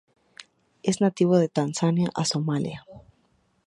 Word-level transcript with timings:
Es 0.81 0.99
nativo 0.99 1.37
de 1.37 1.47
Tanzania 1.47 2.09
a 2.15 2.25
Somalia. 2.25 2.87